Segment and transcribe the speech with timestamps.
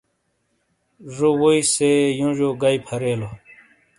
[1.15, 1.89] زو ووئی سے
[2.19, 3.29] یونجیو گئیی پھریلو۔